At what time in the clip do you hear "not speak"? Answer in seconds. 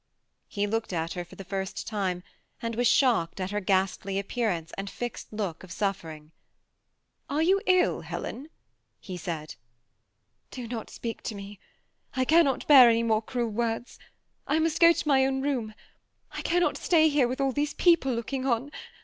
10.67-11.21